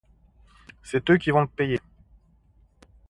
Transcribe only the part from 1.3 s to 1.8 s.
le payer.